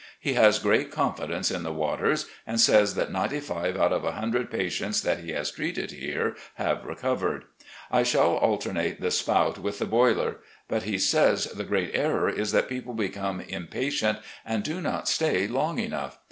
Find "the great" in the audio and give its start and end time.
11.45-11.91